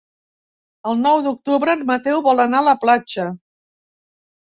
[0.91, 3.27] El nou d'octubre en Mateu vol anar a la platja.